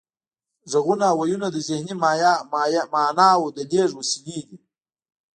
غږونه 0.71 1.05
او 1.11 1.17
وییونه 1.19 1.47
د 1.51 1.57
ذهني 1.67 1.93
معناوو 2.95 3.53
د 3.57 3.57
لیږد 3.71 3.91
وسیلې 3.99 4.39
دي 4.47 4.57